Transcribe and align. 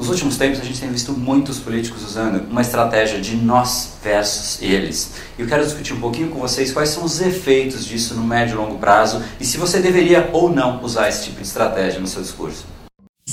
Nos 0.00 0.08
últimos 0.08 0.38
tempos 0.38 0.58
a 0.58 0.64
gente 0.64 0.80
tem 0.80 0.90
visto 0.90 1.12
muitos 1.12 1.58
políticos 1.58 2.02
usando 2.02 2.48
uma 2.50 2.62
estratégia 2.62 3.20
de 3.20 3.36
nós 3.36 3.98
versus 4.02 4.62
eles. 4.62 5.12
E 5.38 5.42
eu 5.42 5.46
quero 5.46 5.62
discutir 5.62 5.92
um 5.92 6.00
pouquinho 6.00 6.30
com 6.30 6.38
vocês 6.38 6.72
quais 6.72 6.88
são 6.88 7.04
os 7.04 7.20
efeitos 7.20 7.84
disso 7.84 8.14
no 8.14 8.24
médio 8.24 8.54
e 8.54 8.56
longo 8.56 8.78
prazo 8.78 9.22
e 9.38 9.44
se 9.44 9.58
você 9.58 9.78
deveria 9.78 10.30
ou 10.32 10.48
não 10.48 10.82
usar 10.82 11.10
esse 11.10 11.24
tipo 11.24 11.36
de 11.36 11.46
estratégia 11.46 12.00
no 12.00 12.06
seu 12.06 12.22
discurso. 12.22 12.64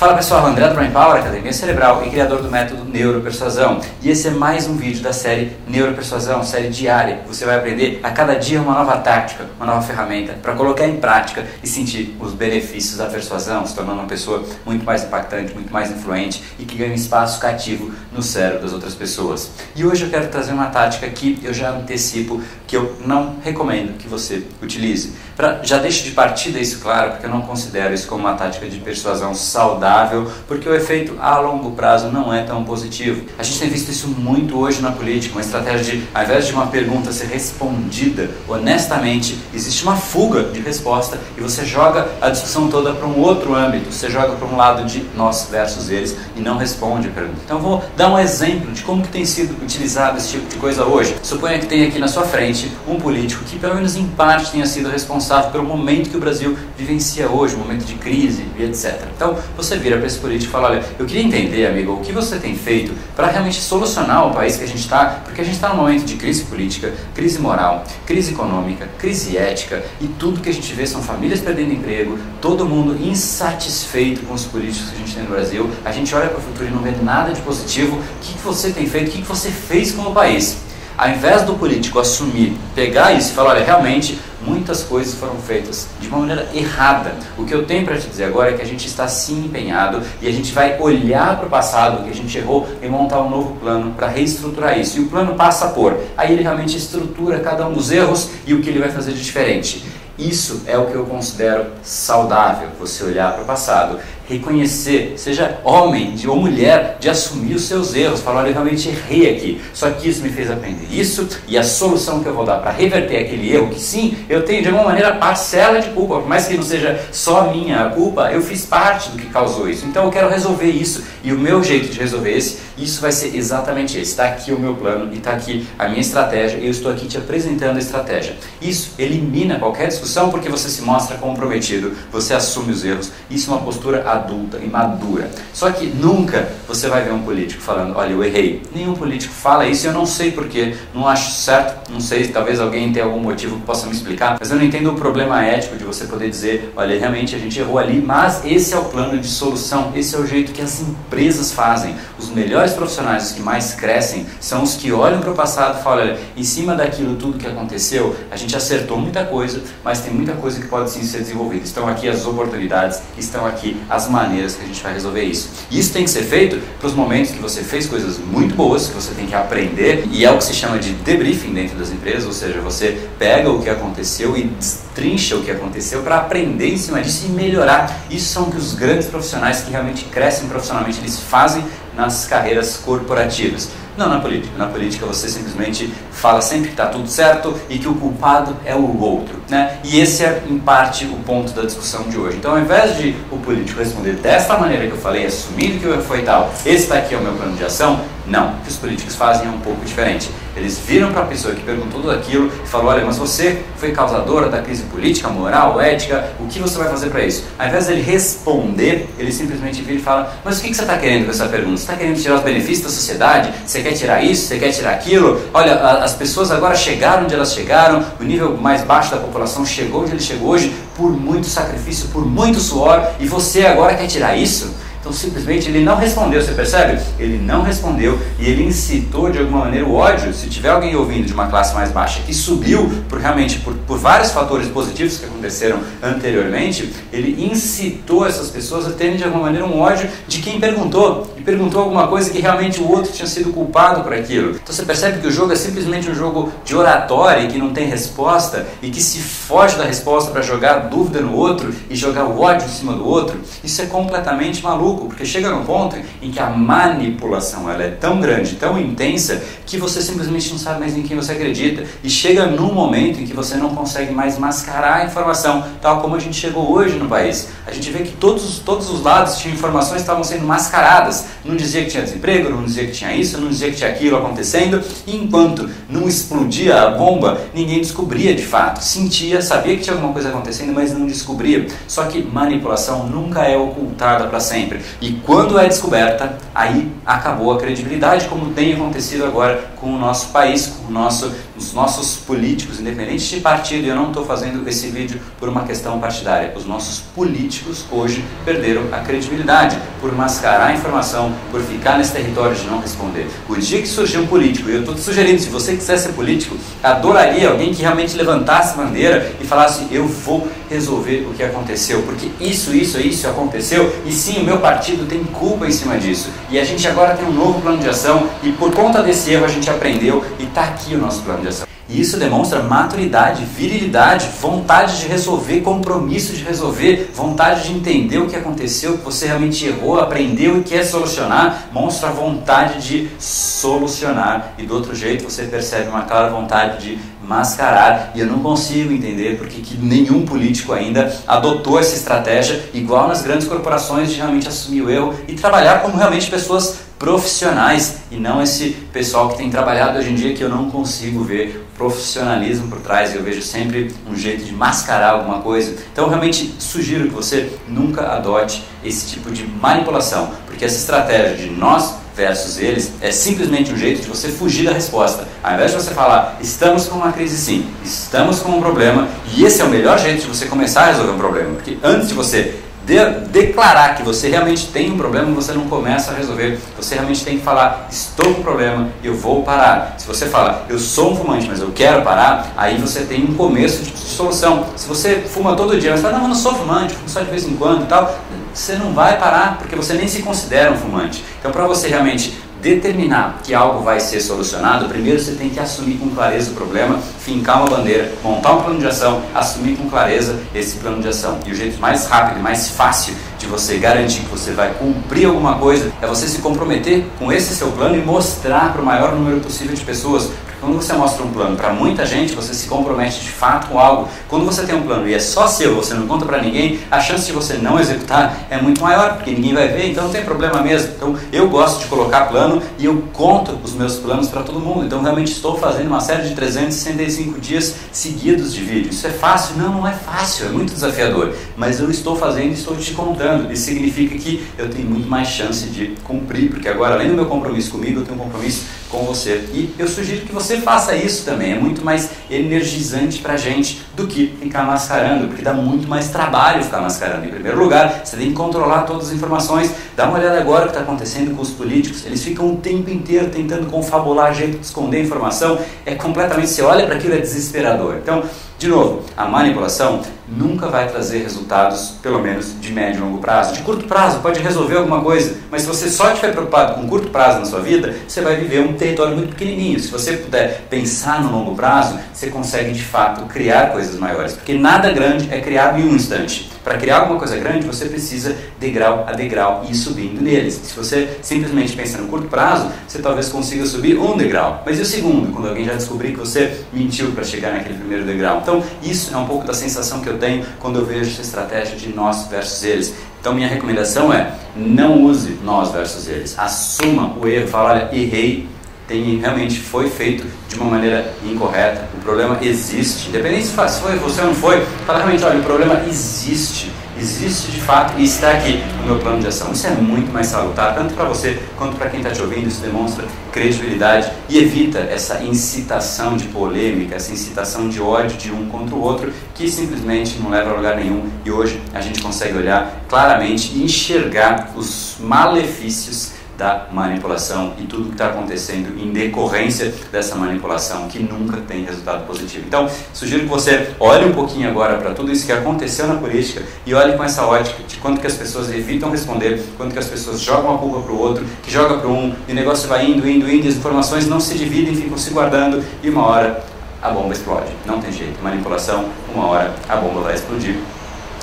Fala 0.00 0.14
pessoal, 0.14 0.46
André 0.46 0.66
do 0.66 0.74
Brain 0.74 0.90
Power, 0.90 1.20
Academia 1.20 1.52
Cerebral 1.52 2.02
e 2.06 2.08
criador 2.08 2.40
do 2.40 2.50
método 2.50 2.86
Neuropersuasão. 2.86 3.82
E 4.00 4.08
esse 4.08 4.28
é 4.28 4.30
mais 4.30 4.66
um 4.66 4.74
vídeo 4.74 5.02
da 5.02 5.12
série 5.12 5.54
Neuropersuasão, 5.68 6.42
série 6.42 6.70
diária. 6.70 7.20
Você 7.26 7.44
vai 7.44 7.58
aprender 7.58 8.00
a 8.02 8.10
cada 8.10 8.32
dia 8.32 8.62
uma 8.62 8.72
nova 8.72 8.96
tática, 8.96 9.44
uma 9.58 9.66
nova 9.66 9.82
ferramenta 9.82 10.32
para 10.40 10.54
colocar 10.54 10.86
em 10.86 10.96
prática 10.96 11.46
e 11.62 11.66
sentir 11.66 12.16
os 12.18 12.32
benefícios 12.32 12.96
da 12.96 13.08
persuasão, 13.08 13.66
se 13.66 13.74
tornando 13.74 13.98
uma 13.98 14.08
pessoa 14.08 14.42
muito 14.64 14.86
mais 14.86 15.04
impactante, 15.04 15.52
muito 15.52 15.70
mais 15.70 15.90
influente 15.90 16.42
e 16.58 16.64
que 16.64 16.78
ganha 16.78 16.92
um 16.92 16.94
espaço 16.94 17.38
cativo 17.38 17.92
no 18.10 18.22
cérebro 18.22 18.62
das 18.62 18.72
outras 18.72 18.94
pessoas. 18.94 19.50
E 19.76 19.84
hoje 19.84 20.04
eu 20.04 20.08
quero 20.08 20.28
trazer 20.28 20.54
uma 20.54 20.68
tática 20.68 21.10
que 21.10 21.38
eu 21.44 21.52
já 21.52 21.72
antecipo 21.72 22.40
que 22.66 22.74
eu 22.74 22.96
não 23.04 23.36
recomendo 23.44 23.98
que 23.98 24.08
você 24.08 24.44
utilize. 24.62 25.12
Pra, 25.40 25.60
já 25.62 25.78
deixo 25.78 26.04
de 26.04 26.10
partida 26.10 26.58
isso 26.58 26.80
claro, 26.80 27.12
porque 27.12 27.24
eu 27.24 27.30
não 27.30 27.40
considero 27.40 27.94
isso 27.94 28.06
como 28.06 28.20
uma 28.20 28.34
tática 28.34 28.68
de 28.68 28.78
persuasão 28.78 29.34
saudável 29.34 30.30
porque 30.46 30.68
o 30.68 30.74
efeito 30.74 31.16
a 31.18 31.38
longo 31.38 31.70
prazo 31.70 32.10
não 32.10 32.30
é 32.30 32.42
tão 32.42 32.62
positivo. 32.62 33.24
A 33.38 33.42
gente 33.42 33.58
tem 33.58 33.70
visto 33.70 33.90
isso 33.90 34.08
muito 34.08 34.58
hoje 34.58 34.82
na 34.82 34.92
política, 34.92 35.34
uma 35.34 35.40
estratégia 35.40 35.96
de, 35.96 36.04
ao 36.12 36.24
invés 36.24 36.46
de 36.46 36.52
uma 36.52 36.66
pergunta 36.66 37.10
ser 37.10 37.28
respondida 37.28 38.28
honestamente, 38.46 39.38
existe 39.54 39.82
uma 39.82 39.96
fuga 39.96 40.42
de 40.42 40.60
resposta 40.60 41.18
e 41.38 41.40
você 41.40 41.64
joga 41.64 42.06
a 42.20 42.28
discussão 42.28 42.68
toda 42.68 42.92
para 42.92 43.06
um 43.06 43.18
outro 43.18 43.54
âmbito, 43.54 43.90
você 43.90 44.10
joga 44.10 44.34
para 44.34 44.46
um 44.46 44.58
lado 44.58 44.84
de 44.84 45.06
nós 45.16 45.48
versus 45.50 45.88
eles 45.88 46.14
e 46.36 46.40
não 46.40 46.58
responde 46.58 47.08
a 47.08 47.12
pergunta. 47.12 47.40
Então 47.46 47.58
vou 47.58 47.82
dar 47.96 48.12
um 48.12 48.18
exemplo 48.18 48.70
de 48.72 48.82
como 48.82 49.00
que 49.00 49.08
tem 49.08 49.24
sido 49.24 49.56
utilizado 49.62 50.18
esse 50.18 50.32
tipo 50.32 50.46
de 50.50 50.56
coisa 50.56 50.84
hoje. 50.84 51.16
Suponha 51.22 51.58
que 51.58 51.64
tem 51.64 51.86
aqui 51.86 51.98
na 51.98 52.08
sua 52.08 52.24
frente 52.24 52.70
um 52.86 53.00
político 53.00 53.42
que 53.44 53.58
pelo 53.58 53.74
menos 53.74 53.96
em 53.96 54.06
parte 54.06 54.50
tenha 54.50 54.66
sido 54.66 54.90
responsável 54.90 55.29
pelo 55.52 55.64
momento 55.64 56.10
que 56.10 56.16
o 56.16 56.20
Brasil 56.20 56.56
vivencia 56.76 57.28
hoje, 57.28 57.56
momento 57.56 57.84
de 57.84 57.94
crise 57.94 58.44
e 58.58 58.64
etc. 58.64 59.02
Então 59.14 59.36
você 59.56 59.76
vira 59.76 59.96
para 59.96 60.06
esse 60.06 60.18
político 60.18 60.50
e 60.50 60.52
fala, 60.52 60.70
olha, 60.70 60.84
eu 60.98 61.06
queria 61.06 61.22
entender, 61.22 61.66
amigo, 61.66 61.92
o 61.92 62.00
que 62.00 62.12
você 62.12 62.38
tem 62.38 62.56
feito 62.56 62.92
para 63.14 63.28
realmente 63.28 63.60
solucionar 63.60 64.26
o 64.26 64.34
país 64.34 64.56
que 64.56 64.64
a 64.64 64.66
gente 64.66 64.80
está, 64.80 65.20
porque 65.24 65.40
a 65.40 65.44
gente 65.44 65.54
está 65.54 65.68
num 65.68 65.76
momento 65.76 66.04
de 66.04 66.16
crise 66.16 66.44
política, 66.44 66.92
crise 67.14 67.38
moral, 67.38 67.84
crise 68.06 68.32
econômica, 68.32 68.88
crise 68.98 69.36
ética 69.36 69.84
e 70.00 70.06
tudo 70.06 70.40
que 70.40 70.48
a 70.48 70.52
gente 70.52 70.72
vê 70.74 70.86
são 70.86 71.02
famílias 71.02 71.40
perdendo 71.40 71.72
emprego, 71.72 72.18
todo 72.40 72.66
mundo 72.66 72.98
insatisfeito 73.00 74.22
com 74.22 74.34
os 74.34 74.44
políticos 74.44 74.90
que 74.90 74.96
a 74.96 74.98
gente 74.98 75.14
tem 75.14 75.22
no 75.22 75.30
Brasil, 75.30 75.70
a 75.84 75.92
gente 75.92 76.14
olha 76.14 76.28
para 76.28 76.38
o 76.38 76.42
futuro 76.42 76.66
e 76.66 76.70
não 76.70 76.80
vê 76.80 76.92
nada 77.02 77.32
de 77.32 77.40
positivo. 77.42 77.96
O 77.96 78.02
que, 78.20 78.34
que 78.34 78.42
você 78.42 78.70
tem 78.70 78.86
feito? 78.86 79.08
O 79.08 79.10
que, 79.12 79.22
que 79.22 79.28
você 79.28 79.50
fez 79.50 79.92
com 79.92 80.02
o 80.02 80.12
país? 80.12 80.69
Ao 81.00 81.08
invés 81.08 81.44
do 81.44 81.54
político 81.54 81.98
assumir, 81.98 82.54
pegar 82.74 83.12
isso 83.12 83.30
e 83.30 83.34
falar, 83.34 83.52
olha, 83.52 83.64
realmente 83.64 84.20
muitas 84.42 84.82
coisas 84.82 85.14
foram 85.14 85.36
feitas 85.36 85.88
de 85.98 86.08
uma 86.08 86.18
maneira 86.18 86.46
errada. 86.52 87.14
O 87.38 87.46
que 87.46 87.54
eu 87.54 87.64
tenho 87.64 87.86
para 87.86 87.96
te 87.96 88.06
dizer 88.06 88.24
agora 88.24 88.50
é 88.50 88.52
que 88.52 88.60
a 88.60 88.66
gente 88.66 88.86
está 88.86 89.08
sim 89.08 89.46
empenhado 89.46 90.02
e 90.20 90.28
a 90.28 90.30
gente 90.30 90.52
vai 90.52 90.78
olhar 90.78 91.38
para 91.38 91.46
o 91.46 91.48
passado, 91.48 92.04
que 92.04 92.10
a 92.10 92.14
gente 92.14 92.36
errou, 92.36 92.68
e 92.82 92.86
montar 92.86 93.22
um 93.22 93.30
novo 93.30 93.56
plano 93.56 93.94
para 93.96 94.08
reestruturar 94.08 94.78
isso. 94.78 94.98
E 94.98 95.00
o 95.00 95.06
plano 95.06 95.36
passa 95.36 95.68
por, 95.68 95.98
aí 96.18 96.34
ele 96.34 96.42
realmente 96.42 96.76
estrutura 96.76 97.40
cada 97.40 97.66
um 97.66 97.72
dos 97.72 97.90
erros 97.90 98.32
e 98.46 98.52
o 98.52 98.60
que 98.60 98.68
ele 98.68 98.78
vai 98.78 98.90
fazer 98.90 99.12
de 99.12 99.22
diferente. 99.22 99.82
Isso 100.18 100.64
é 100.66 100.76
o 100.76 100.84
que 100.84 100.94
eu 100.94 101.06
considero 101.06 101.64
saudável, 101.82 102.68
você 102.78 103.02
olhar 103.04 103.32
para 103.32 103.42
o 103.42 103.46
passado 103.46 103.98
reconhecer, 104.30 105.14
seja 105.16 105.58
homem 105.64 106.14
ou 106.26 106.36
mulher, 106.36 106.96
de 107.00 107.10
assumir 107.10 107.54
os 107.54 107.64
seus 107.64 107.94
erros, 107.94 108.20
falar, 108.20 108.40
olha, 108.40 108.48
eu 108.48 108.52
realmente 108.52 108.88
errei 108.88 109.36
aqui, 109.36 109.60
só 109.74 109.90
que 109.90 110.08
isso 110.08 110.22
me 110.22 110.28
fez 110.28 110.50
aprender 110.50 110.86
isso, 110.90 111.28
e 111.48 111.58
a 111.58 111.64
solução 111.64 112.22
que 112.22 112.28
eu 112.28 112.34
vou 112.34 112.44
dar 112.44 112.58
para 112.58 112.70
reverter 112.70 113.18
aquele 113.18 113.52
erro, 113.52 113.68
que 113.68 113.80
sim, 113.80 114.16
eu 114.28 114.44
tenho 114.44 114.62
de 114.62 114.68
alguma 114.68 114.86
maneira 114.86 115.16
parcela 115.16 115.80
de 115.80 115.90
culpa, 115.90 116.20
por 116.20 116.28
mais 116.28 116.46
que 116.46 116.56
não 116.56 116.62
seja 116.62 117.00
só 117.10 117.50
minha 117.50 117.90
culpa, 117.90 118.30
eu 118.30 118.40
fiz 118.40 118.64
parte 118.64 119.10
do 119.10 119.18
que 119.18 119.26
causou 119.26 119.68
isso, 119.68 119.84
então 119.86 120.04
eu 120.04 120.10
quero 120.10 120.28
resolver 120.28 120.70
isso, 120.70 121.02
e 121.24 121.32
o 121.32 121.38
meu 121.38 121.62
jeito 121.62 121.92
de 121.92 121.98
resolver 121.98 122.30
esse, 122.30 122.58
isso 122.78 123.00
vai 123.00 123.12
ser 123.12 123.36
exatamente 123.36 123.98
esse, 123.98 124.10
está 124.12 124.26
aqui 124.26 124.52
o 124.52 124.58
meu 124.58 124.74
plano, 124.74 125.12
e 125.12 125.18
está 125.18 125.32
aqui 125.32 125.66
a 125.78 125.88
minha 125.88 126.00
estratégia, 126.00 126.58
eu 126.58 126.70
estou 126.70 126.90
aqui 126.90 127.06
te 127.06 127.18
apresentando 127.18 127.76
a 127.76 127.80
estratégia. 127.80 128.36
Isso 128.60 128.92
elimina 128.98 129.58
qualquer 129.58 129.88
discussão, 129.88 130.30
porque 130.30 130.48
você 130.48 130.68
se 130.68 130.82
mostra 130.82 131.16
comprometido, 131.18 131.92
você 132.12 132.32
assume 132.32 132.72
os 132.72 132.84
erros, 132.84 133.10
isso 133.28 133.50
é 133.50 133.54
uma 133.54 133.62
postura 133.62 134.02
adulta 134.20 134.58
e 134.58 134.68
madura. 134.68 135.30
Só 135.52 135.70
que 135.70 135.86
nunca 135.86 136.48
você 136.66 136.88
vai 136.88 137.02
ver 137.02 137.12
um 137.12 137.22
político 137.22 137.60
falando, 137.60 137.96
olha, 137.96 138.12
eu 138.12 138.24
errei. 138.24 138.62
Nenhum 138.74 138.94
político 138.94 139.32
fala 139.34 139.66
isso 139.66 139.86
eu 139.86 139.92
não 139.92 140.06
sei 140.06 140.30
porquê, 140.30 140.74
não 140.94 141.06
acho 141.06 141.30
certo, 141.32 141.90
não 141.90 142.00
sei, 142.00 142.28
talvez 142.28 142.60
alguém 142.60 142.92
tenha 142.92 143.04
algum 143.04 143.20
motivo 143.20 143.56
que 143.56 143.66
possa 143.66 143.86
me 143.86 143.92
explicar, 143.92 144.36
mas 144.38 144.50
eu 144.50 144.56
não 144.56 144.64
entendo 144.64 144.90
o 144.90 144.94
problema 144.94 145.44
ético 145.44 145.76
de 145.76 145.84
você 145.84 146.04
poder 146.04 146.30
dizer, 146.30 146.72
olha, 146.76 146.98
realmente 146.98 147.34
a 147.34 147.38
gente 147.38 147.58
errou 147.58 147.78
ali, 147.78 148.00
mas 148.00 148.44
esse 148.44 148.74
é 148.74 148.78
o 148.78 148.84
plano 148.84 149.18
de 149.18 149.26
solução, 149.26 149.92
esse 149.94 150.14
é 150.14 150.18
o 150.18 150.26
jeito 150.26 150.52
que 150.52 150.62
as 150.62 150.80
empresas 150.80 151.52
fazem. 151.52 151.94
Os 152.18 152.28
melhores 152.28 152.72
profissionais, 152.72 153.24
os 153.24 153.32
que 153.32 153.42
mais 153.42 153.74
crescem, 153.74 154.26
são 154.40 154.62
os 154.62 154.74
que 154.74 154.92
olham 154.92 155.20
para 155.20 155.30
o 155.30 155.34
passado 155.34 155.80
e 155.80 155.82
falam, 155.82 156.04
olha, 156.04 156.18
em 156.36 156.44
cima 156.44 156.74
daquilo 156.74 157.16
tudo 157.16 157.38
que 157.38 157.46
aconteceu, 157.46 158.14
a 158.30 158.36
gente 158.36 158.54
acertou 158.56 158.98
muita 158.98 159.24
coisa, 159.24 159.62
mas 159.84 160.00
tem 160.00 160.12
muita 160.12 160.32
coisa 160.32 160.60
que 160.60 160.68
pode 160.68 160.90
sim 160.90 161.02
ser 161.02 161.18
desenvolvida. 161.18 161.64
Estão 161.64 161.88
aqui 161.88 162.08
as 162.08 162.26
oportunidades, 162.26 163.02
estão 163.18 163.46
aqui 163.46 163.80
as 163.88 163.99
maneiras 164.08 164.54
que 164.54 164.62
a 164.62 164.66
gente 164.66 164.82
vai 164.82 164.92
resolver 164.92 165.22
isso. 165.22 165.50
Isso 165.70 165.92
tem 165.92 166.04
que 166.04 166.10
ser 166.10 166.22
feito 166.22 166.60
para 166.78 166.86
os 166.86 166.94
momentos 166.94 167.32
que 167.32 167.38
você 167.38 167.62
fez 167.62 167.86
coisas 167.86 168.18
muito 168.18 168.54
boas, 168.54 168.88
que 168.88 168.94
você 168.94 169.12
tem 169.14 169.26
que 169.26 169.34
aprender, 169.34 170.06
e 170.10 170.24
é 170.24 170.30
o 170.30 170.38
que 170.38 170.44
se 170.44 170.54
chama 170.54 170.78
de 170.78 170.92
debriefing 170.92 171.52
dentro 171.52 171.76
das 171.76 171.90
empresas, 171.90 172.26
ou 172.26 172.32
seja, 172.32 172.60
você 172.60 173.08
pega 173.18 173.50
o 173.50 173.62
que 173.62 173.68
aconteceu 173.68 174.36
e 174.36 174.44
destrincha 174.44 175.36
o 175.36 175.42
que 175.42 175.50
aconteceu 175.50 176.02
para 176.02 176.16
aprender 176.16 176.68
em 176.68 176.76
cima 176.76 177.00
disso 177.00 177.26
e 177.26 177.30
melhorar. 177.30 178.04
Isso 178.10 178.32
são 178.32 178.50
que 178.50 178.56
os 178.56 178.74
grandes 178.74 179.06
profissionais 179.06 179.60
que 179.60 179.70
realmente 179.70 180.04
crescem 180.04 180.48
profissionalmente, 180.48 180.98
eles 181.00 181.18
fazem 181.18 181.64
nas 181.96 182.26
carreiras 182.26 182.76
corporativas. 182.76 183.68
Não 184.00 184.08
na 184.08 184.18
política. 184.18 184.56
Na 184.56 184.66
política 184.66 185.04
você 185.04 185.28
simplesmente 185.28 185.92
fala 186.10 186.40
sempre 186.40 186.68
que 186.68 186.72
está 186.72 186.86
tudo 186.86 187.06
certo 187.06 187.54
e 187.68 187.78
que 187.78 187.86
o 187.86 187.94
culpado 187.94 188.56
é 188.64 188.74
o 188.74 188.98
outro. 188.98 189.36
Né? 189.46 189.78
E 189.84 190.00
esse 190.00 190.24
é, 190.24 190.42
em 190.48 190.58
parte, 190.58 191.04
o 191.04 191.16
ponto 191.18 191.52
da 191.52 191.60
discussão 191.60 192.04
de 192.04 192.16
hoje. 192.16 192.38
Então, 192.38 192.52
ao 192.52 192.58
invés 192.58 192.96
de 192.96 193.14
o 193.30 193.36
político 193.36 193.78
responder 193.78 194.14
desta 194.14 194.56
maneira 194.56 194.86
que 194.86 194.92
eu 194.92 194.96
falei, 194.96 195.26
assumindo 195.26 195.80
que 195.80 196.02
foi 196.02 196.22
tal, 196.22 196.50
esse 196.64 196.84
está 196.84 196.94
aqui 196.94 197.14
é 197.14 197.18
o 197.18 197.20
meu 197.20 197.34
plano 197.34 197.54
de 197.54 197.62
ação, 197.62 198.00
não. 198.26 198.54
O 198.54 198.56
que 198.62 198.70
os 198.70 198.76
políticos 198.76 199.14
fazem 199.16 199.46
é 199.46 199.50
um 199.50 199.60
pouco 199.60 199.84
diferente. 199.84 200.30
Eles 200.56 200.78
viram 200.78 201.12
para 201.12 201.22
a 201.22 201.26
pessoa 201.26 201.54
que 201.54 201.62
perguntou 201.62 202.00
tudo 202.00 202.10
aquilo 202.10 202.50
e 202.64 202.66
falou: 202.66 202.88
olha, 202.88 203.04
mas 203.04 203.16
você 203.16 203.62
foi 203.76 203.92
causadora 203.92 204.48
da 204.48 204.60
crise 204.62 204.84
política, 204.84 205.28
moral, 205.28 205.80
ética, 205.80 206.32
o 206.38 206.46
que 206.46 206.58
você 206.58 206.78
vai 206.78 206.88
fazer 206.88 207.10
para 207.10 207.24
isso? 207.24 207.44
Ao 207.58 207.66
invés 207.66 207.86
dele 207.86 208.02
responder, 208.02 209.08
ele 209.18 209.32
simplesmente 209.32 209.82
vira 209.82 209.98
e 209.98 210.02
fala: 210.02 210.34
mas 210.44 210.58
o 210.58 210.62
que, 210.62 210.68
que 210.68 210.74
você 210.74 210.82
está 210.82 210.98
querendo 210.98 211.24
com 211.24 211.30
essa 211.30 211.46
pergunta? 211.46 211.76
Você 211.76 211.82
está 211.82 211.96
querendo 211.96 212.20
tirar 212.20 212.36
os 212.36 212.42
benefícios 212.42 212.82
da 212.82 212.90
sociedade? 212.90 213.52
Você 213.64 213.82
quer 213.82 213.92
tirar 213.92 214.22
isso? 214.22 214.46
Você 214.46 214.58
quer 214.58 214.72
tirar 214.72 214.90
aquilo? 214.92 215.40
Olha, 215.52 215.74
a, 215.74 216.04
as 216.04 216.14
pessoas 216.14 216.50
agora 216.50 216.74
chegaram 216.74 217.24
onde 217.24 217.34
elas 217.34 217.52
chegaram, 217.52 218.04
o 218.18 218.24
nível 218.24 218.56
mais 218.56 218.82
baixo 218.82 219.10
da 219.10 219.18
população 219.18 219.64
chegou 219.64 220.02
onde 220.02 220.12
ele 220.12 220.20
chegou 220.20 220.48
hoje 220.48 220.74
por 220.96 221.10
muito 221.10 221.46
sacrifício, 221.46 222.08
por 222.08 222.26
muito 222.26 222.60
suor, 222.60 223.06
e 223.18 223.26
você 223.26 223.64
agora 223.64 223.94
quer 223.94 224.06
tirar 224.06 224.36
isso? 224.36 224.74
Então 225.00 225.12
simplesmente 225.12 225.68
ele 225.68 225.82
não 225.82 225.96
respondeu, 225.96 226.42
você 226.42 226.52
percebe? 226.52 227.00
Ele 227.18 227.38
não 227.38 227.62
respondeu 227.62 228.18
e 228.38 228.46
ele 228.46 228.64
incitou 228.64 229.30
de 229.30 229.38
alguma 229.38 229.60
maneira 229.64 229.86
o 229.86 229.94
ódio. 229.94 230.32
Se 230.34 230.46
tiver 230.48 230.68
alguém 230.68 230.94
ouvindo 230.94 231.26
de 231.26 231.32
uma 231.32 231.48
classe 231.48 231.74
mais 231.74 231.90
baixa 231.90 232.20
que 232.20 232.34
subiu 232.34 232.90
por 233.08 233.18
realmente 233.18 233.60
por, 233.60 233.74
por 233.74 233.98
vários 233.98 234.30
fatores 234.30 234.68
positivos 234.68 235.16
que 235.16 235.24
aconteceram 235.24 235.80
anteriormente, 236.02 236.92
ele 237.12 237.50
incitou 237.50 238.26
essas 238.26 238.50
pessoas 238.50 238.86
a 238.86 238.90
terem 238.90 239.16
de 239.16 239.24
alguma 239.24 239.44
maneira 239.44 239.66
um 239.66 239.80
ódio 239.80 240.08
de 240.28 240.40
quem 240.40 240.60
perguntou. 240.60 241.34
e 241.36 241.42
perguntou 241.42 241.82
alguma 241.82 242.06
coisa 242.06 242.30
que 242.30 242.38
realmente 242.38 242.80
o 242.80 242.90
outro 242.90 243.10
tinha 243.10 243.26
sido 243.26 243.52
culpado 243.52 244.02
por 244.02 244.12
aquilo. 244.12 244.50
Então 244.50 244.74
você 244.74 244.84
percebe 244.84 245.20
que 245.20 245.26
o 245.26 245.30
jogo 245.30 245.52
é 245.52 245.56
simplesmente 245.56 246.10
um 246.10 246.14
jogo 246.14 246.52
de 246.64 246.76
oratória 246.76 247.46
que 247.48 247.58
não 247.58 247.70
tem 247.70 247.86
resposta 247.86 248.66
e 248.82 248.90
que 248.90 249.00
se 249.00 249.18
foge 249.18 249.76
da 249.76 249.84
resposta 249.84 250.30
para 250.30 250.42
jogar 250.42 250.90
dúvida 250.90 251.20
no 251.20 251.34
outro 251.34 251.74
e 251.88 251.96
jogar 251.96 252.24
o 252.24 252.40
ódio 252.40 252.66
em 252.66 252.70
cima 252.70 252.92
do 252.92 253.06
outro. 253.06 253.40
Isso 253.64 253.80
é 253.80 253.86
completamente 253.86 254.62
maluco, 254.62 254.89
porque 254.96 255.24
chega 255.24 255.50
num 255.50 255.64
ponto 255.64 255.96
em 256.20 256.30
que 256.30 256.38
a 256.38 256.50
manipulação 256.50 257.70
ela 257.70 257.82
é 257.82 257.90
tão 257.90 258.20
grande, 258.20 258.56
tão 258.56 258.78
intensa, 258.78 259.42
que 259.66 259.76
você 259.76 260.00
simplesmente 260.02 260.50
não 260.50 260.58
sabe 260.58 260.80
mais 260.80 260.96
em 260.96 261.02
quem 261.02 261.16
você 261.16 261.32
acredita. 261.32 261.84
E 262.02 262.10
chega 262.10 262.46
num 262.46 262.72
momento 262.72 263.20
em 263.20 263.26
que 263.26 263.34
você 263.34 263.56
não 263.56 263.74
consegue 263.74 264.12
mais 264.12 264.38
mascarar 264.38 265.00
a 265.00 265.04
informação, 265.04 265.64
tal 265.80 266.00
como 266.00 266.16
a 266.16 266.18
gente 266.18 266.36
chegou 266.36 266.72
hoje 266.72 266.96
no 266.96 267.08
país. 267.08 267.48
A 267.66 267.72
gente 267.72 267.90
vê 267.90 268.00
que 268.00 268.12
todos, 268.12 268.58
todos 268.58 268.90
os 268.90 269.02
lados 269.02 269.38
tinham 269.38 269.54
informações 269.54 270.00
estavam 270.00 270.24
sendo 270.24 270.44
mascaradas. 270.44 271.26
Não 271.44 271.56
dizia 271.56 271.84
que 271.84 271.90
tinha 271.90 272.02
desemprego, 272.02 272.50
não 272.50 272.64
dizia 272.64 272.86
que 272.86 272.92
tinha 272.92 273.14
isso, 273.14 273.38
não 273.38 273.48
dizia 273.48 273.70
que 273.70 273.76
tinha 273.76 273.90
aquilo 273.90 274.16
acontecendo. 274.16 274.82
E 275.06 275.16
enquanto 275.16 275.68
não 275.88 276.08
explodia 276.08 276.82
a 276.82 276.90
bomba, 276.90 277.40
ninguém 277.54 277.78
descobria 277.78 278.34
de 278.34 278.44
fato. 278.44 278.82
Sentia, 278.82 279.40
sabia 279.40 279.76
que 279.76 279.82
tinha 279.82 279.94
alguma 279.94 280.12
coisa 280.12 280.28
acontecendo, 280.30 280.72
mas 280.72 280.92
não 280.92 281.06
descobria. 281.06 281.66
Só 281.86 282.04
que 282.04 282.22
manipulação 282.22 283.06
nunca 283.06 283.44
é 283.44 283.56
ocultada 283.56 284.26
para 284.26 284.40
sempre. 284.40 284.79
E 285.00 285.12
quando 285.24 285.58
é 285.58 285.66
descoberta, 285.66 286.36
aí 286.54 286.90
acabou 287.04 287.52
a 287.52 287.58
credibilidade, 287.58 288.26
como 288.26 288.52
tem 288.52 288.74
acontecido 288.74 289.24
agora 289.24 289.70
com 289.80 289.94
o 289.94 289.98
nosso 289.98 290.28
país, 290.28 290.66
com 290.66 290.88
o 290.88 290.90
nosso, 290.90 291.32
os 291.56 291.72
nossos 291.72 292.16
políticos, 292.16 292.80
independente 292.80 293.34
de 293.34 293.40
partido. 293.40 293.86
Eu 293.86 293.96
não 293.96 294.08
estou 294.08 294.24
fazendo 294.24 294.68
esse 294.68 294.88
vídeo 294.88 295.20
por 295.38 295.48
uma 295.48 295.64
questão 295.64 295.98
partidária. 295.98 296.52
Os 296.56 296.66
nossos 296.66 297.00
políticos 297.14 297.84
hoje 297.90 298.24
perderam 298.44 298.82
a 298.92 298.98
credibilidade 298.98 299.78
por 300.00 300.14
mascarar 300.14 300.68
a 300.68 300.74
informação, 300.74 301.32
por 301.50 301.60
ficar 301.62 301.98
nesse 301.98 302.12
território 302.12 302.54
de 302.54 302.66
não 302.66 302.80
responder. 302.80 303.28
O 303.48 303.56
dia 303.56 303.80
que 303.80 303.88
surgiu 303.88 304.22
um 304.22 304.26
político, 304.26 304.68
eu 304.68 304.80
estou 304.80 304.96
sugerindo, 304.96 305.40
se 305.40 305.48
você 305.48 305.74
quiser 305.74 305.96
ser 305.96 306.12
político, 306.12 306.56
adoraria 306.82 307.50
alguém 307.50 307.72
que 307.72 307.82
realmente 307.82 308.16
levantasse 308.16 308.74
a 308.74 308.82
bandeira 308.82 309.32
e 309.40 309.44
falasse: 309.44 309.86
eu 309.90 310.06
vou 310.06 310.48
resolver 310.68 311.26
o 311.28 311.34
que 311.34 311.42
aconteceu, 311.42 312.02
porque 312.02 312.30
isso, 312.40 312.74
isso, 312.74 313.00
isso 313.00 313.26
aconteceu, 313.28 313.92
e 314.06 314.12
sim, 314.12 314.40
o 314.40 314.44
meu 314.44 314.58
partido 314.58 315.06
tem 315.06 315.24
culpa 315.24 315.66
em 315.66 315.72
cima 315.72 315.98
disso. 315.98 316.30
E 316.50 316.58
a 316.58 316.64
gente 316.64 316.86
agora 316.86 317.16
tem 317.16 317.26
um 317.26 317.32
novo 317.32 317.60
plano 317.60 317.78
de 317.78 317.88
ação, 317.88 318.28
e 318.42 318.52
por 318.52 318.72
conta 318.72 319.02
desse 319.02 319.32
erro 319.32 319.44
a 319.44 319.48
gente 319.48 319.69
aprendeu, 319.70 320.24
e 320.38 320.44
está 320.44 320.64
aqui 320.64 320.94
o 320.94 320.98
nosso 320.98 321.22
plano 321.22 321.42
de 321.42 321.48
ação. 321.48 321.70
E 321.92 322.00
isso 322.00 322.16
demonstra 322.18 322.62
maturidade, 322.62 323.44
virilidade, 323.44 324.28
vontade 324.40 325.00
de 325.00 325.08
resolver, 325.08 325.60
compromisso 325.60 326.32
de 326.32 326.44
resolver, 326.44 327.10
vontade 327.12 327.64
de 327.64 327.72
entender 327.72 328.18
o 328.18 328.28
que 328.28 328.36
aconteceu, 328.36 328.96
que 328.96 329.04
você 329.04 329.26
realmente 329.26 329.66
errou, 329.66 329.98
aprendeu 329.98 330.58
e 330.58 330.62
quer 330.62 330.84
solucionar. 330.84 331.68
Mostra 331.72 332.10
vontade 332.10 332.86
de 332.86 333.10
solucionar. 333.18 334.54
E 334.56 334.62
do 334.62 334.72
outro 334.72 334.94
jeito 334.94 335.24
você 335.24 335.42
percebe 335.42 335.88
uma 335.88 336.02
clara 336.02 336.30
vontade 336.30 336.78
de 336.78 336.98
mascarar. 337.26 338.12
E 338.14 338.20
eu 338.20 338.26
não 338.26 338.38
consigo 338.38 338.92
entender 338.92 339.36
porque 339.36 339.60
que 339.60 339.76
nenhum 339.76 340.24
político 340.24 340.72
ainda 340.72 341.12
adotou 341.26 341.76
essa 341.76 341.96
estratégia, 341.96 342.70
igual 342.72 343.08
nas 343.08 343.22
grandes 343.22 343.48
corporações, 343.48 344.10
de 344.10 344.16
realmente 344.16 344.46
assumir 344.46 344.82
o 344.82 344.90
erro 344.90 345.14
e 345.26 345.34
trabalhar 345.34 345.82
como 345.82 345.96
realmente 345.96 346.30
pessoas 346.30 346.89
profissionais 347.00 348.00
e 348.10 348.16
não 348.16 348.42
esse 348.42 348.72
pessoal 348.92 349.30
que 349.30 349.38
tem 349.38 349.48
trabalhado 349.48 349.98
hoje 349.98 350.10
em 350.10 350.14
dia 350.14 350.34
que 350.34 350.44
eu 350.44 350.50
não 350.50 350.70
consigo 350.70 351.24
ver 351.24 351.66
profissionalismo 351.74 352.68
por 352.68 352.78
trás, 352.80 353.14
eu 353.14 353.22
vejo 353.22 353.40
sempre 353.40 353.90
um 354.06 354.14
jeito 354.14 354.44
de 354.44 354.52
mascarar 354.52 355.12
alguma 355.12 355.40
coisa. 355.40 355.74
Então, 355.90 356.10
realmente 356.10 356.54
sugiro 356.58 357.08
que 357.08 357.14
você 357.14 357.50
nunca 357.66 358.02
adote 358.02 358.62
esse 358.84 359.08
tipo 359.08 359.30
de 359.30 359.46
manipulação, 359.46 360.30
porque 360.46 360.62
essa 360.62 360.76
estratégia 360.76 361.38
de 361.38 361.48
nós 361.48 361.94
versus 362.14 362.58
eles 362.58 362.92
é 363.00 363.10
simplesmente 363.10 363.72
um 363.72 363.78
jeito 363.78 364.02
de 364.02 364.06
você 364.06 364.28
fugir 364.28 364.66
da 364.66 364.72
resposta. 364.72 365.26
Ao 365.42 365.54
invés 365.54 365.70
de 365.70 365.78
você 365.78 365.94
falar, 365.94 366.36
estamos 366.42 366.86
com 366.86 366.96
uma 366.96 367.12
crise 367.12 367.38
sim, 367.38 367.66
estamos 367.82 368.40
com 368.40 368.50
um 368.50 368.60
problema, 368.60 369.08
e 369.34 369.42
esse 369.42 369.62
é 369.62 369.64
o 369.64 369.70
melhor 369.70 369.98
jeito 369.98 370.20
de 370.20 370.26
você 370.26 370.44
começar 370.44 370.82
a 370.82 370.86
resolver 370.88 371.12
um 371.12 371.18
problema, 371.18 371.54
porque 371.54 371.78
antes 371.82 372.08
de 372.08 372.14
você 372.14 372.60
de, 372.90 373.28
declarar 373.28 373.94
que 373.94 374.02
você 374.02 374.28
realmente 374.28 374.66
tem 374.66 374.90
um 374.90 374.96
problema, 374.96 375.32
você 375.32 375.52
não 375.52 375.68
começa 375.68 376.10
a 376.10 376.14
resolver. 376.16 376.58
Você 376.76 376.96
realmente 376.96 377.24
tem 377.24 377.38
que 377.38 377.44
falar: 377.44 377.86
estou 377.88 378.34
com 378.34 378.40
um 378.40 378.42
problema, 378.42 378.88
eu 379.04 379.14
vou 379.14 379.44
parar. 379.44 379.94
Se 379.96 380.06
você 380.06 380.26
fala: 380.26 380.66
eu 380.68 380.78
sou 380.78 381.12
um 381.12 381.16
fumante, 381.16 381.46
mas 381.46 381.60
eu 381.60 381.70
quero 381.70 382.02
parar, 382.02 382.52
aí 382.56 382.76
você 382.78 383.02
tem 383.02 383.22
um 383.22 383.34
começo 383.34 383.84
de, 383.84 383.92
de 383.92 383.98
solução. 383.98 384.66
Se 384.76 384.88
você 384.88 385.20
fuma 385.20 385.54
todo 385.54 385.78
dia, 385.78 385.92
mas 385.92 386.00
fala: 386.00 386.14
não, 386.14 386.22
eu 386.22 386.28
não 386.28 386.34
sou 386.34 386.54
fumante, 386.54 386.94
fumo 386.94 387.08
só 387.08 387.20
de 387.20 387.30
vez 387.30 387.46
em 387.46 387.54
quando 387.54 387.84
e 387.84 387.86
tal, 387.86 388.18
você 388.52 388.74
não 388.74 388.92
vai 388.92 389.18
parar, 389.18 389.58
porque 389.58 389.76
você 389.76 389.94
nem 389.94 390.08
se 390.08 390.22
considera 390.22 390.72
um 390.72 390.76
fumante. 390.76 391.24
Então, 391.38 391.52
para 391.52 391.66
você 391.66 391.88
realmente 391.88 392.36
determinar 392.60 393.40
que 393.42 393.54
algo 393.54 393.82
vai 393.82 394.00
ser 394.00 394.20
solucionado, 394.20 394.88
primeiro 394.88 395.18
você 395.18 395.32
tem 395.32 395.48
que 395.48 395.58
assumir 395.58 395.98
com 395.98 396.10
clareza 396.10 396.50
o 396.50 396.54
problema, 396.54 396.98
fincar 397.18 397.58
uma 397.58 397.76
bandeira, 397.76 398.12
montar 398.22 398.52
um 398.52 398.62
plano 398.62 398.80
de 398.80 398.86
ação, 398.86 399.22
assumir 399.34 399.76
com 399.76 399.88
clareza 399.88 400.38
esse 400.54 400.76
plano 400.78 401.02
de 401.02 401.08
ação. 401.08 401.38
E 401.46 401.50
o 401.50 401.54
jeito 401.54 401.80
mais 401.80 402.06
rápido 402.06 402.40
mais 402.40 402.70
fácil 402.70 403.14
de 403.38 403.46
você 403.46 403.78
garantir 403.78 404.20
que 404.20 404.30
você 404.30 404.52
vai 404.52 404.72
cumprir 404.74 405.26
alguma 405.26 405.56
coisa 405.56 405.90
é 406.00 406.06
você 406.06 406.28
se 406.28 406.38
comprometer 406.38 407.04
com 407.18 407.32
esse 407.32 407.54
seu 407.54 407.72
plano 407.72 407.96
e 407.96 408.02
mostrar 408.02 408.72
para 408.72 408.82
o 408.82 408.84
maior 408.84 409.14
número 409.14 409.40
possível 409.40 409.74
de 409.74 409.82
pessoas 409.82 410.30
quando 410.60 410.76
você 410.76 410.92
mostra 410.92 411.24
um 411.24 411.32
plano 411.32 411.56
para 411.56 411.72
muita 411.72 412.04
gente, 412.04 412.34
você 412.34 412.52
se 412.52 412.68
compromete 412.68 413.20
de 413.20 413.30
fato 413.30 413.68
com 413.68 413.78
algo. 413.78 414.08
Quando 414.28 414.44
você 414.44 414.62
tem 414.64 414.74
um 414.74 414.82
plano 414.82 415.08
e 415.08 415.14
é 415.14 415.18
só 415.18 415.46
seu, 415.46 415.74
você 415.74 415.94
não 415.94 416.06
conta 416.06 416.26
para 416.26 416.40
ninguém, 416.40 416.78
a 416.90 417.00
chance 417.00 417.26
de 417.26 417.32
você 417.32 417.54
não 417.54 417.80
executar 417.80 418.46
é 418.50 418.60
muito 418.60 418.82
maior, 418.82 419.14
porque 419.14 419.30
ninguém 419.30 419.54
vai 419.54 419.68
ver, 419.68 419.90
então 419.90 420.04
não 420.04 420.10
tem 420.10 420.22
problema 420.22 420.60
mesmo. 420.62 420.92
Então 420.94 421.16
eu 421.32 421.48
gosto 421.48 421.80
de 421.80 421.86
colocar 421.86 422.26
plano 422.26 422.62
e 422.78 422.84
eu 422.84 423.04
conto 423.12 423.58
os 423.64 423.72
meus 423.72 423.96
planos 423.96 424.28
para 424.28 424.42
todo 424.42 424.60
mundo. 424.60 424.84
Então 424.84 425.02
realmente 425.02 425.32
estou 425.32 425.56
fazendo 425.56 425.86
uma 425.86 426.00
série 426.00 426.28
de 426.28 426.34
365 426.34 427.40
dias 427.40 427.74
seguidos 427.90 428.52
de 428.52 428.60
vídeo. 428.60 428.90
Isso 428.90 429.06
é 429.06 429.10
fácil? 429.10 429.56
Não, 429.56 429.70
não 429.70 429.88
é 429.88 429.92
fácil, 429.92 430.46
é 430.46 430.48
muito 430.50 430.72
desafiador. 430.74 431.34
Mas 431.56 431.80
eu 431.80 431.90
estou 431.90 432.16
fazendo 432.16 432.50
e 432.50 432.54
estou 432.54 432.76
te 432.76 432.92
contando. 432.92 433.50
Isso 433.52 433.64
significa 433.64 434.16
que 434.18 434.46
eu 434.58 434.68
tenho 434.68 434.88
muito 434.88 435.08
mais 435.08 435.28
chance 435.28 435.66
de 435.66 435.94
cumprir, 436.04 436.50
porque 436.50 436.68
agora, 436.68 436.94
além 436.94 437.08
do 437.08 437.14
meu 437.14 437.26
compromisso 437.26 437.70
comigo, 437.70 438.00
eu 438.00 438.04
tenho 438.04 438.18
um 438.18 438.24
compromisso 438.24 438.64
com 438.90 439.04
você. 439.04 439.48
E 439.52 439.72
eu 439.78 439.88
sugiro 439.88 440.26
que 440.26 440.32
você 440.32 440.49
faça 440.58 440.94
isso 440.94 441.24
também. 441.24 441.52
É 441.52 441.58
muito 441.58 441.84
mais 441.84 442.10
energizante 442.30 443.20
para 443.20 443.34
a 443.34 443.36
gente 443.36 443.82
do 443.94 444.06
que 444.06 444.36
ficar 444.40 444.64
mascarando, 444.64 445.28
porque 445.28 445.42
dá 445.42 445.52
muito 445.52 445.88
mais 445.88 446.08
trabalho 446.08 446.62
ficar 446.62 446.80
mascarando. 446.80 447.26
Em 447.26 447.30
primeiro 447.30 447.58
lugar, 447.58 448.02
você 448.04 448.16
tem 448.16 448.28
que 448.28 448.34
controlar 448.34 448.82
todas 448.82 449.08
as 449.08 449.14
informações. 449.14 449.72
Dá 449.96 450.06
uma 450.06 450.18
olhada 450.18 450.38
agora 450.40 450.62
o 450.62 450.64
que 450.64 450.70
está 450.70 450.80
acontecendo 450.80 451.34
com 451.34 451.42
os 451.42 451.50
políticos. 451.50 452.04
Eles 452.06 452.22
ficam 452.22 452.52
o 452.52 452.56
tempo 452.56 452.90
inteiro 452.90 453.28
tentando 453.28 453.66
confabular 453.66 454.34
jeito 454.34 454.58
de 454.58 454.66
esconder 454.66 455.02
informação. 455.02 455.58
É 455.84 455.94
completamente, 455.94 456.50
você 456.50 456.62
olha 456.62 456.86
para 456.86 456.96
aquilo, 456.96 457.14
é 457.14 457.18
desesperador. 457.18 457.96
Então, 458.02 458.22
de 458.60 458.68
novo, 458.68 459.02
a 459.16 459.24
manipulação 459.24 460.02
nunca 460.28 460.68
vai 460.68 460.86
trazer 460.86 461.22
resultados, 461.22 461.94
pelo 462.02 462.20
menos 462.20 462.60
de 462.60 462.70
médio 462.70 462.98
e 462.98 463.00
longo 463.00 463.16
prazo. 463.16 463.54
De 463.54 463.62
curto 463.62 463.86
prazo 463.86 464.20
pode 464.20 464.38
resolver 464.40 464.76
alguma 464.76 465.00
coisa, 465.00 465.36
mas 465.50 465.62
se 465.62 465.68
você 465.68 465.88
só 465.88 466.10
estiver 466.10 466.32
preocupado 466.32 466.74
com 466.74 466.86
curto 466.86 467.08
prazo 467.08 467.38
na 467.38 467.46
sua 467.46 467.60
vida, 467.60 467.94
você 468.06 468.20
vai 468.20 468.36
viver 468.36 468.60
um 468.60 468.74
território 468.74 469.16
muito 469.16 469.30
pequenininho. 469.30 469.80
Se 469.80 469.88
você 469.88 470.18
puder 470.18 470.66
pensar 470.68 471.22
no 471.22 471.32
longo 471.32 471.54
prazo, 471.54 471.98
você 472.12 472.28
consegue 472.28 472.72
de 472.72 472.82
fato 472.82 473.24
criar 473.24 473.72
coisas 473.72 473.98
maiores, 473.98 474.34
porque 474.34 474.52
nada 474.52 474.92
grande 474.92 475.32
é 475.32 475.40
criado 475.40 475.80
em 475.80 475.84
um 475.84 475.94
instante. 475.94 476.50
Para 476.62 476.76
criar 476.76 476.98
alguma 477.00 477.18
coisa 477.18 477.36
grande, 477.38 477.66
você 477.66 477.86
precisa 477.86 478.36
degrau 478.58 479.06
a 479.08 479.12
degrau 479.12 479.64
ir 479.68 479.74
subindo 479.74 480.20
neles. 480.20 480.60
Se 480.62 480.76
você 480.76 481.18
simplesmente 481.22 481.74
pensa 481.74 481.96
no 481.96 482.06
curto 482.08 482.28
prazo, 482.28 482.70
você 482.86 482.98
talvez 482.98 483.30
consiga 483.30 483.64
subir 483.64 483.98
um 483.98 484.14
degrau. 484.14 484.62
Mas 484.66 484.78
e 484.78 484.82
o 484.82 484.84
segundo, 484.84 485.32
quando 485.32 485.48
alguém 485.48 485.64
já 485.64 485.72
descobrir 485.72 486.12
que 486.12 486.18
você 486.18 486.60
mentiu 486.70 487.12
para 487.12 487.24
chegar 487.24 487.54
naquele 487.54 487.78
primeiro 487.78 488.04
degrau? 488.04 488.42
Então, 488.50 488.64
isso 488.82 489.14
é 489.14 489.16
um 489.16 489.26
pouco 489.26 489.46
da 489.46 489.54
sensação 489.54 490.00
que 490.00 490.08
eu 490.08 490.18
tenho 490.18 490.44
quando 490.58 490.80
eu 490.80 490.84
vejo 490.84 491.08
essa 491.08 491.22
estratégia 491.22 491.76
de 491.76 491.88
nós 491.90 492.26
versus 492.26 492.64
eles. 492.64 492.94
Então, 493.20 493.32
minha 493.32 493.46
recomendação 493.46 494.12
é: 494.12 494.32
não 494.56 495.04
use 495.04 495.38
nós 495.44 495.70
versus 495.70 496.08
eles. 496.08 496.36
Assuma 496.36 497.14
o 497.16 497.28
erro, 497.28 497.46
fala, 497.46 497.70
olha, 497.70 497.88
errei, 497.92 498.48
tem, 498.88 499.18
realmente 499.18 499.60
foi 499.60 499.88
feito 499.88 500.26
de 500.48 500.56
uma 500.56 500.68
maneira 500.68 501.14
incorreta. 501.24 501.88
O 501.96 502.00
problema 502.00 502.38
existe, 502.42 503.08
independente 503.08 503.46
se 503.46 503.54
foi 503.54 503.96
você 503.96 504.20
ou 504.20 504.26
não 504.26 504.34
foi, 504.34 504.66
fala 504.84 504.98
realmente, 504.98 505.22
olha, 505.22 505.38
o 505.38 505.44
problema 505.44 505.80
existe 505.88 506.72
existe 507.00 507.50
de 507.50 507.60
fato 507.60 507.98
e 507.98 508.04
está 508.04 508.30
aqui 508.30 508.62
no 508.78 508.86
meu 508.86 508.98
plano 508.98 509.20
de 509.20 509.26
ação. 509.26 509.52
Isso 509.52 509.66
é 509.66 509.70
muito 509.70 510.12
mais 510.12 510.26
salutar, 510.26 510.74
tanto 510.74 510.94
para 510.94 511.06
você 511.06 511.40
quanto 511.56 511.76
para 511.76 511.88
quem 511.88 512.00
está 512.00 512.12
te 512.12 512.20
ouvindo. 512.20 512.46
Isso 512.46 512.60
demonstra 512.60 513.06
credibilidade 513.32 514.10
e 514.28 514.38
evita 514.38 514.78
essa 514.78 515.22
incitação 515.22 516.16
de 516.16 516.24
polêmica, 516.26 516.96
essa 516.96 517.12
incitação 517.12 517.68
de 517.68 517.80
ódio 517.80 518.18
de 518.18 518.30
um 518.30 518.46
contra 518.48 518.74
o 518.74 518.80
outro, 518.80 519.12
que 519.34 519.50
simplesmente 519.50 520.18
não 520.18 520.30
leva 520.30 520.50
a 520.50 520.54
lugar 520.54 520.76
nenhum. 520.76 521.08
E 521.24 521.30
hoje 521.30 521.60
a 521.72 521.80
gente 521.80 522.02
consegue 522.02 522.36
olhar 522.36 522.84
claramente 522.88 523.52
e 523.54 523.64
enxergar 523.64 524.52
os 524.54 524.96
malefícios 525.00 526.19
da 526.40 526.68
manipulação 526.72 527.52
e 527.58 527.66
tudo 527.66 527.84
que 527.84 527.92
está 527.92 528.06
acontecendo 528.06 528.74
em 528.82 528.90
decorrência 528.90 529.74
dessa 529.92 530.14
manipulação 530.14 530.88
que 530.88 530.98
nunca 530.98 531.36
tem 531.36 531.66
resultado 531.66 532.06
positivo. 532.06 532.44
Então, 532.46 532.66
sugiro 532.94 533.24
que 533.24 533.28
você 533.28 533.72
olhe 533.78 534.06
um 534.06 534.14
pouquinho 534.14 534.48
agora 534.48 534.78
para 534.78 534.94
tudo 534.94 535.12
isso 535.12 535.26
que 535.26 535.32
aconteceu 535.32 535.86
na 535.86 535.96
política 535.96 536.42
e 536.64 536.72
olhe 536.72 536.96
com 536.96 537.04
essa 537.04 537.26
ótica 537.26 537.62
de 537.62 537.76
quanto 537.76 538.00
que 538.00 538.06
as 538.06 538.14
pessoas 538.14 538.50
evitam 538.50 538.90
responder, 538.90 539.44
quanto 539.58 539.74
que 539.74 539.78
as 539.78 539.86
pessoas 539.86 540.18
jogam 540.18 540.54
a 540.54 540.58
culpa 540.58 540.80
para 540.80 540.92
o 540.92 540.98
outro, 540.98 541.26
que 541.42 541.50
joga 541.50 541.76
para 541.76 541.88
um 541.88 542.14
e 542.26 542.32
o 542.32 542.34
negócio 542.34 542.66
vai 542.66 542.86
indo, 542.86 543.06
indo, 543.06 543.30
indo, 543.30 543.46
as 543.46 543.56
informações 543.56 544.06
não 544.06 544.18
se 544.18 544.34
dividem, 544.38 544.74
ficam 544.74 544.96
se 544.96 545.10
guardando 545.10 545.62
e 545.82 545.90
uma 545.90 546.06
hora 546.06 546.42
a 546.80 546.88
bomba 546.88 547.12
explode. 547.12 547.50
Não 547.66 547.82
tem 547.82 547.92
jeito. 547.92 548.18
Manipulação, 548.22 548.88
uma 549.14 549.26
hora 549.26 549.54
a 549.68 549.76
bomba 549.76 550.00
vai 550.00 550.14
explodir. 550.14 550.56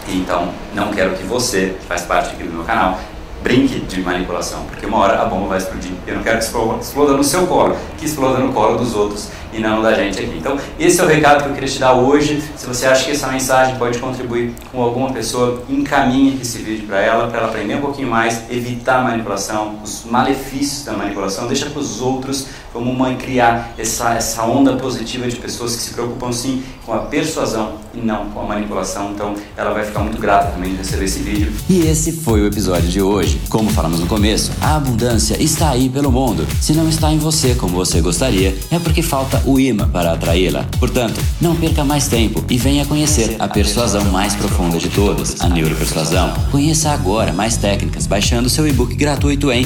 Então, 0.08 0.54
não 0.76 0.92
quero 0.92 1.16
que 1.16 1.24
você, 1.24 1.76
que 1.80 1.88
faz 1.88 2.04
parte 2.04 2.36
aqui 2.36 2.44
do 2.44 2.54
meu 2.54 2.64
canal, 2.64 3.00
brinque 3.44 3.80
de 3.80 4.02
manipulação, 4.02 4.64
porque 4.66 4.86
uma 4.86 4.98
hora 4.98 5.22
a 5.22 5.26
bomba 5.26 5.48
vai 5.48 5.58
explodir. 5.58 5.92
Eu 6.06 6.16
não 6.16 6.24
quero 6.24 6.38
que 6.40 6.46
exploda 6.46 7.14
no 7.14 7.24
seu 7.24 7.48
colo, 7.48 7.76
que 7.98 8.06
exploda 8.06 8.40
no 8.40 8.52
colo 8.54 8.78
dos 8.78 8.96
outros 8.96 9.30
e 9.58 9.62
não 9.62 9.82
da 9.82 9.94
gente 9.94 10.20
aqui. 10.20 10.38
Então, 10.38 10.58
esse 10.80 11.02
é 11.02 11.04
o 11.04 11.08
recado 11.08 11.44
que 11.44 11.50
eu 11.50 11.54
queria 11.54 11.70
te 11.70 11.80
dar 11.80 11.94
hoje. 11.94 12.42
Se 12.56 12.66
você 12.68 12.86
acha 12.86 13.06
que 13.06 13.12
essa 13.12 13.28
mensagem 13.28 13.76
pode 13.76 13.98
contribuir 14.00 14.54
com 14.72 14.82
alguma 14.82 15.12
pessoa, 15.12 15.64
encaminhe 15.68 16.40
esse 16.42 16.60
vídeo 16.60 16.86
para 16.88 17.00
ela, 17.02 17.28
para 17.28 17.40
ela 17.40 17.48
aprender 17.50 17.76
um 17.76 17.82
pouquinho 17.82 18.08
mais, 18.08 18.44
evitar 18.50 19.00
a 19.00 19.04
manipulação, 19.04 19.80
os 19.84 20.06
malefícios 20.06 20.86
da 20.86 20.94
manipulação, 20.94 21.48
deixa 21.48 21.70
para 21.70 21.80
os 21.80 22.00
outros 22.00 22.48
como 22.78 22.94
mãe 22.94 23.18
criar 23.18 23.74
essa, 23.78 24.14
essa 24.14 24.44
onda 24.44 24.76
positiva 24.76 25.28
de 25.28 25.36
pessoas 25.38 25.76
que 25.76 25.82
se 25.82 25.94
preocupam 25.94 26.32
sim 26.32 26.64
com 26.86 26.94
a 26.94 27.00
persuasão 27.00 27.78
e 27.94 28.00
não 28.00 28.30
com 28.30 28.42
a 28.42 28.44
manipulação. 28.44 29.12
Então 29.12 29.34
ela 29.56 29.74
vai 29.74 29.84
ficar 29.84 30.02
muito 30.02 30.20
grata 30.20 30.52
também 30.52 30.72
de 30.72 30.78
receber 30.78 31.06
esse 31.06 31.20
vídeo. 31.20 31.52
E 31.68 31.82
esse 31.88 32.12
foi 32.12 32.42
o 32.42 32.46
episódio 32.46 32.88
de 32.88 33.02
hoje. 33.02 33.42
Como 33.50 33.70
falamos 33.72 34.00
no 34.00 34.06
começo, 34.06 34.52
a 34.62 34.76
abundância 34.76 35.42
está 35.42 35.72
aí 35.72 35.90
pelo 35.90 36.12
mundo. 36.12 36.46
Se 36.62 36.74
não 36.74 36.88
está 36.88 37.12
em 37.12 37.18
você 37.18 37.56
como 37.56 37.76
você 37.76 38.00
gostaria, 38.00 38.56
é 38.70 38.78
porque 38.78 39.02
falta 39.02 39.42
o 39.48 39.60
imã 39.60 39.88
para 39.90 40.12
atraí-la. 40.12 40.66
Portanto, 40.80 41.20
não 41.42 41.56
perca 41.56 41.84
mais 41.84 42.08
tempo 42.08 42.44
e 42.50 42.58
venha 42.58 42.86
conhecer 42.86 43.38
a 43.40 43.48
persuasão 43.48 44.04
mais 44.12 44.36
profunda 44.36 44.78
de 44.78 44.90
todas, 44.90 45.40
a 45.40 45.48
neuropersuasão. 45.48 46.34
Conheça 46.52 46.92
agora 46.92 47.32
mais 47.32 47.56
técnicas 47.58 48.06
baixando 48.06 48.50
seu 48.50 48.68
e-book 48.68 48.94
gratuito 48.94 49.52
em 49.52 49.66